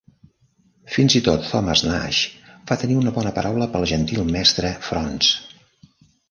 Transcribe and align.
Fins 0.93 1.17
i 1.19 1.19
tot 1.27 1.43
Thomas 1.49 1.83
Nashe 1.87 2.55
va 2.71 2.79
tenir 2.85 2.97
una 3.03 3.13
bona 3.19 3.35
paraula 3.37 3.69
pel 3.77 3.87
"gentil 3.93 4.25
mestre 4.33 4.73
Fraunce". 4.89 5.93